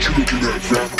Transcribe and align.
makes 0.00 0.32
me 0.32 0.40
go 0.40 0.99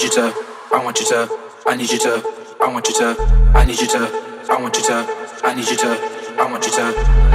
need 0.00 0.16
you 0.16 0.22
to, 0.22 0.34
I 0.72 0.82
want 0.82 0.98
you 0.98 1.04
to, 1.06 1.28
I 1.66 1.76
need 1.76 1.92
you 1.92 1.98
to, 1.98 2.24
I 2.58 2.72
want 2.72 2.88
you 2.88 2.94
to, 2.94 3.52
I 3.52 3.66
need 3.66 3.78
you 3.78 3.86
to, 3.86 3.98
I 4.48 4.56
want 4.58 4.74
you 4.74 4.82
to, 4.84 4.94
I 5.44 5.52
need 5.52 5.68
you 5.68 5.76
to, 5.76 5.88
I 6.40 6.50
want 6.50 6.64
you 6.64 6.72
to, 6.72 6.84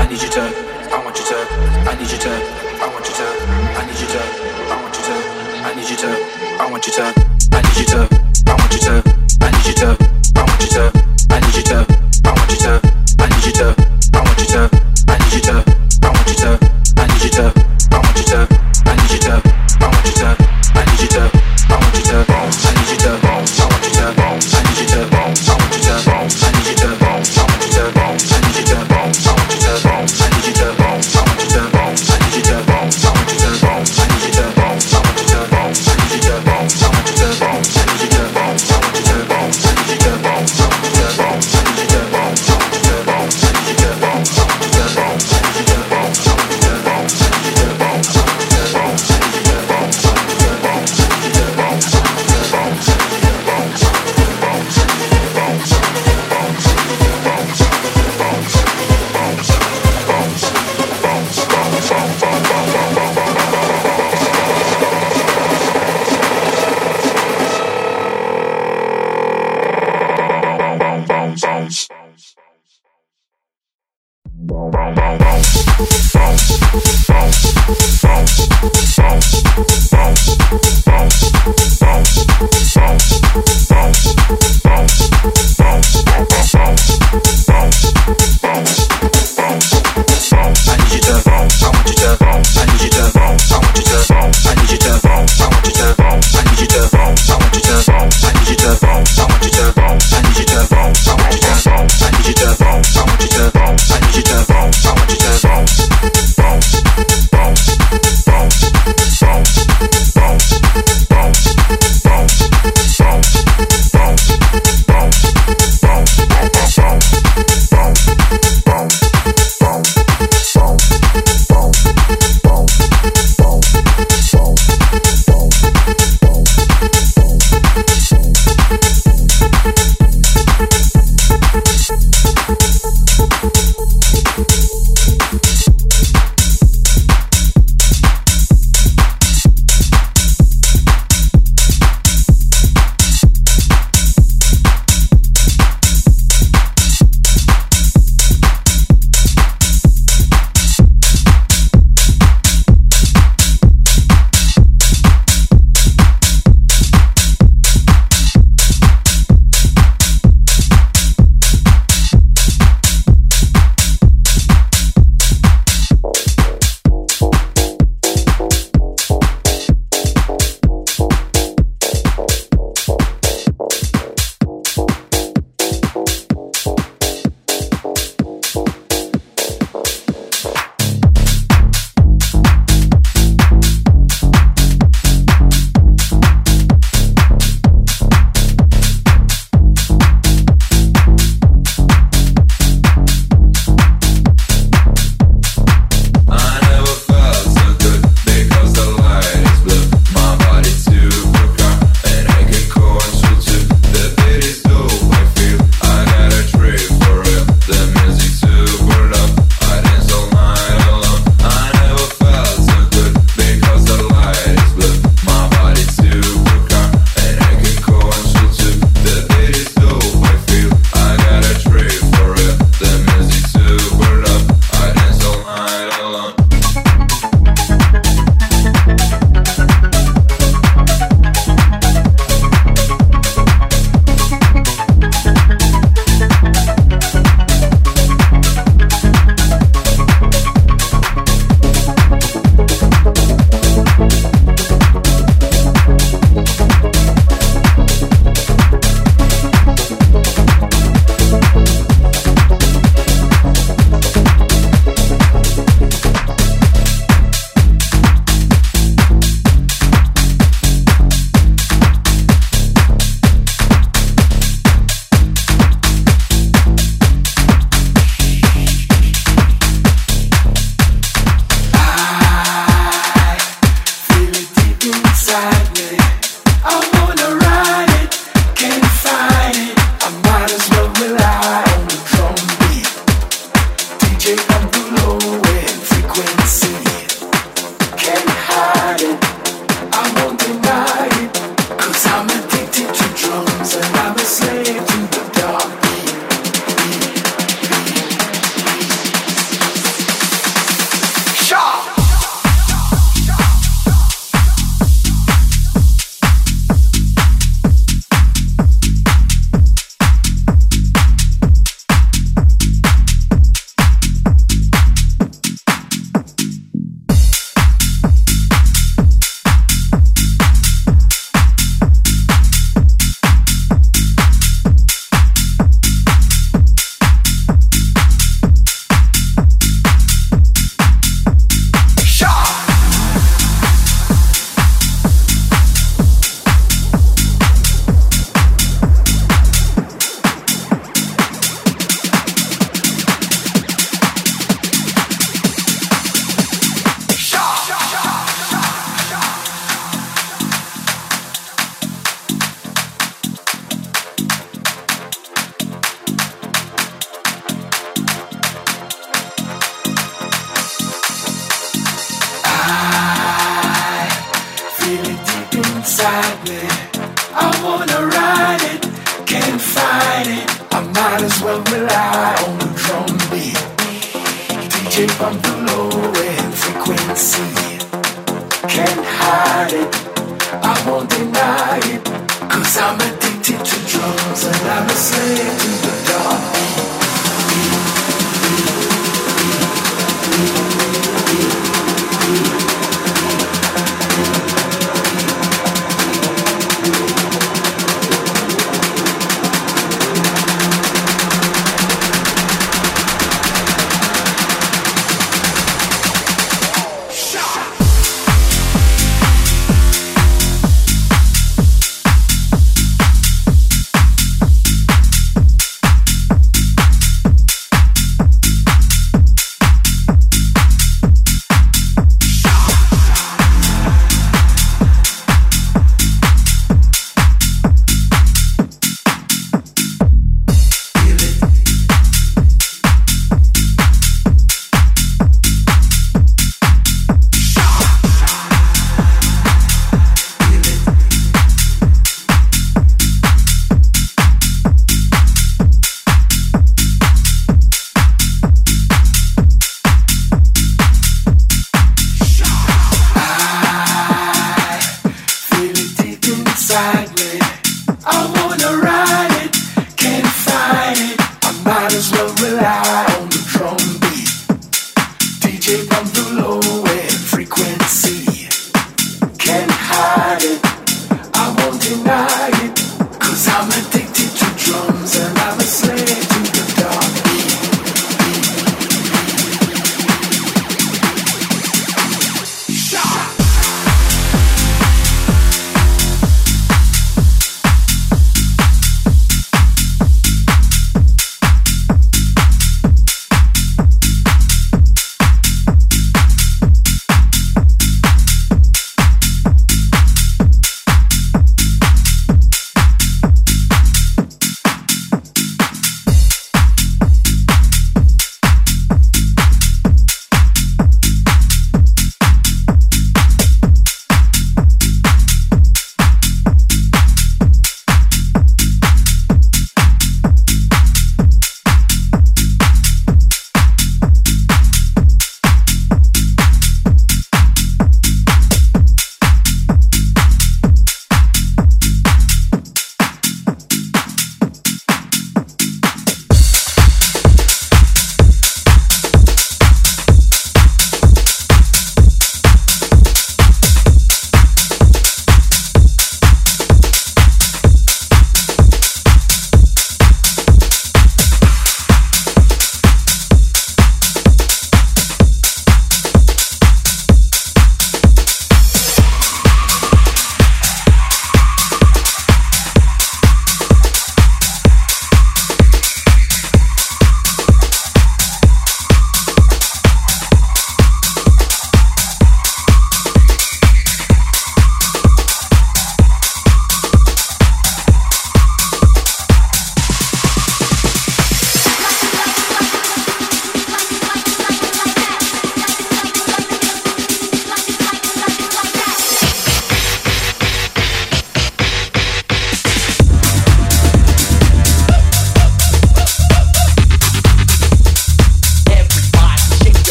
I 0.00 0.08
need 0.08 0.22
you 0.22 0.28
to, 0.30 0.40
I 0.40 1.04
want 1.04 1.18
you 1.18 1.24
to, 1.28 1.36
I 1.84 1.94
need 1.94 2.08
you 2.08 2.16
to, 2.16 2.32
I 2.72 2.86
want 2.88 3.04
you 3.04 3.12
to, 3.12 3.28
I 3.76 3.84
need 3.84 4.00
you 4.00 4.08
to, 4.08 4.24
I 4.72 4.80
want 4.80 4.96
you 4.96 5.02
to, 5.04 5.20
I 5.60 5.74
need 5.74 5.90
you 5.90 5.96
to, 5.96 6.08
I 6.56 6.70
want 6.70 6.86
you 6.86 6.92
to, 6.92 7.04
I 7.52 7.60
need 7.60 7.76
you 7.76 7.84
to, 7.84 8.00
I 8.00 8.56
want 8.56 8.72
you 8.72 8.80
to, 8.80 9.02
I 9.34 9.50
need 9.50 9.66
you 9.66 9.74
to, 9.74 9.98
I 10.14 10.46
want 10.48 10.62
you 10.62 10.68
to, 10.72 10.92
I 11.28 11.40
need 11.40 11.56
you 11.56 11.64
to, 11.68 11.84
I 11.84 12.32
want 12.32 12.48
you 12.48 12.64
to, 12.64 12.80
I 12.88 13.28
need 13.28 13.44
you 13.44 13.52
to, 13.52 13.68
I 14.08 14.20
want 14.24 14.40
you 14.40 14.46
to, 14.48 14.70
I 15.04 15.18
need 15.20 15.34
you 15.34 15.40
to, 15.44 15.56
I 16.00 16.08
want 16.08 16.28
you 16.28 16.36
to, 16.40 16.52
I 16.96 17.06
need 17.12 17.24
you 17.24 17.30
to, 17.30 17.44
I 17.92 17.98
want 18.00 18.16
you 18.16 18.24
to, 18.24 18.48
I 18.86 18.96
need 18.96 19.10
you 19.10 19.18
to 19.20 19.63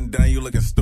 and 0.00 0.10
you 0.26 0.40
looking 0.40 0.62
stupid 0.62 0.79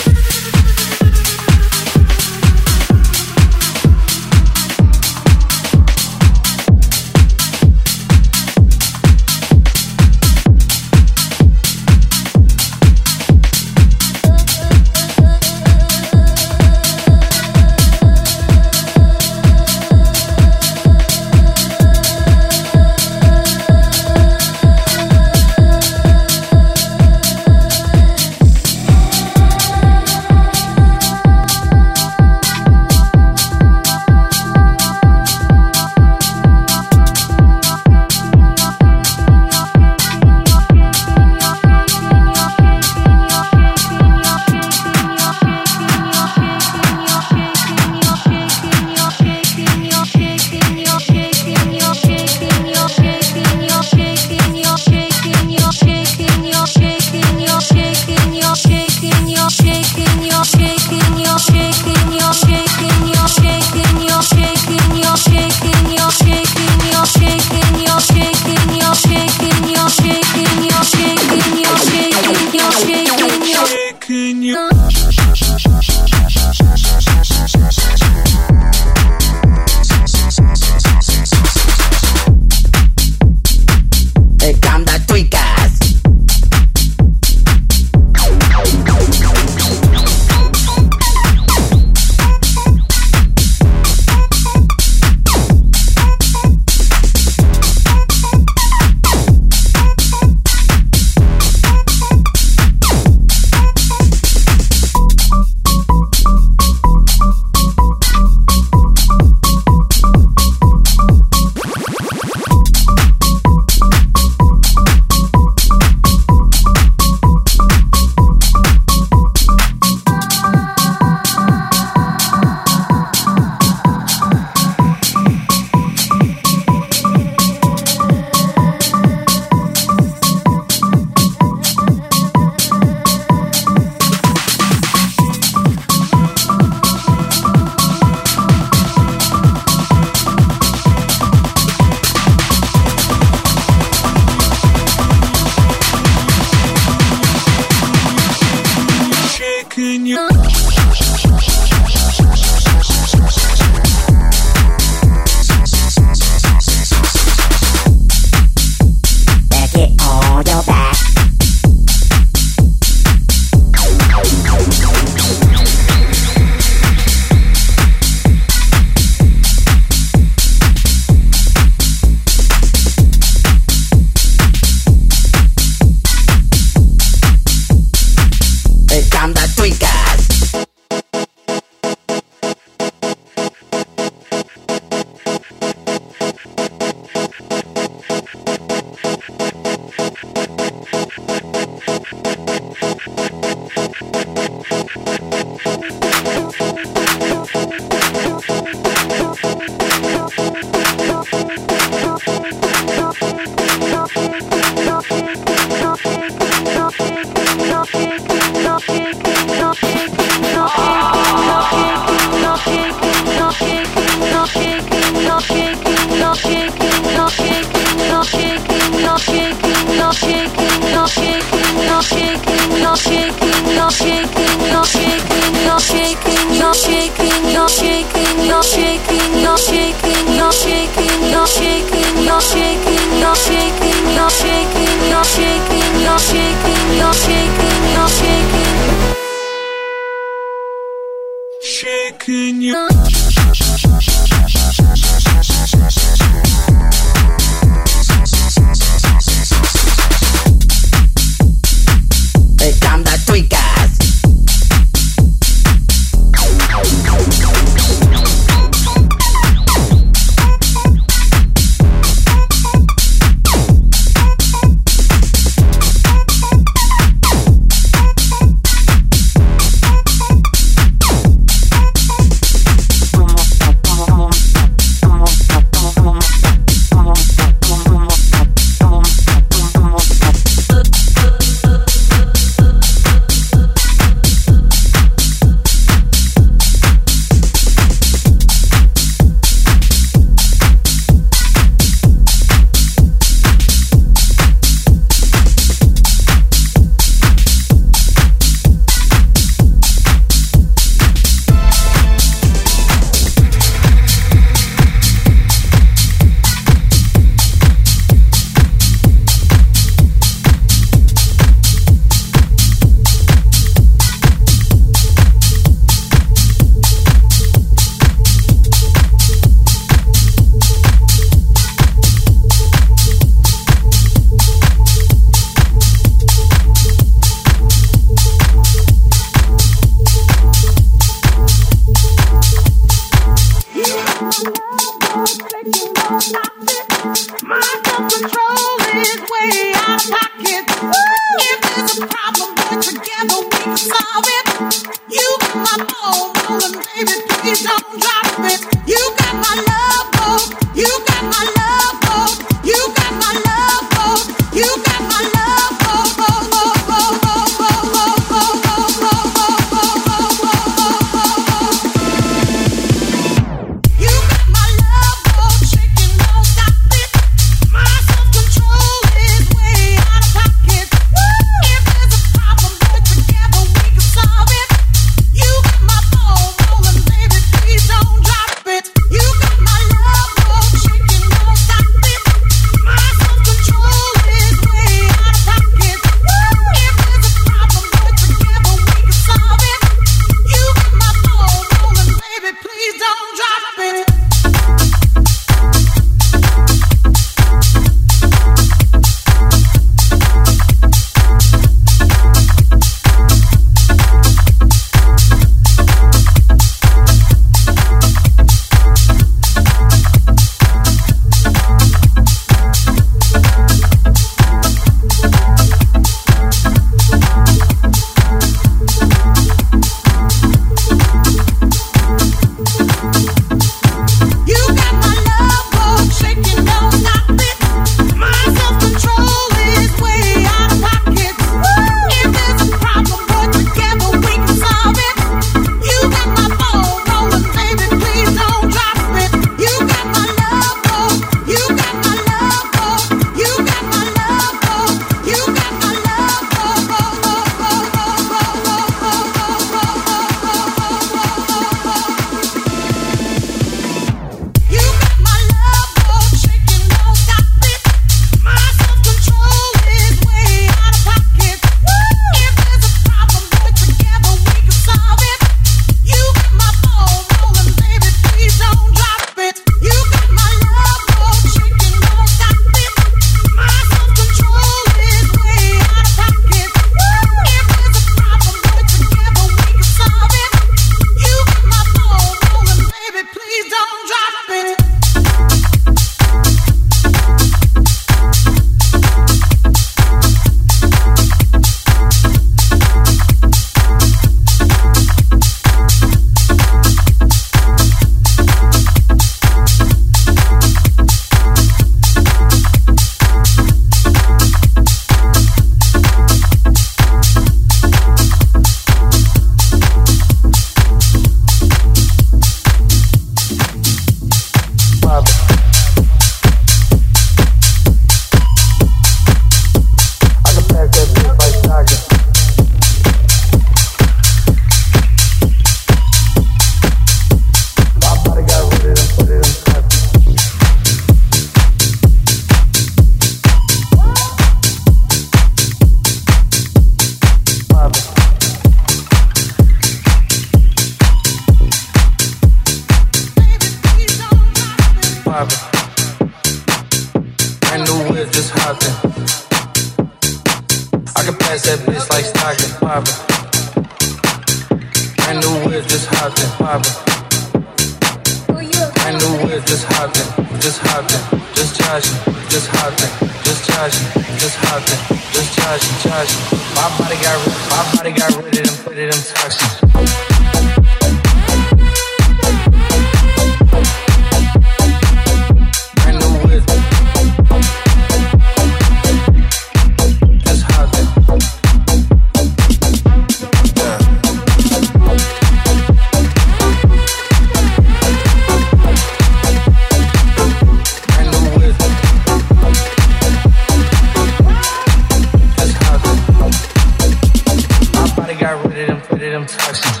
untouched. 599.41 600.00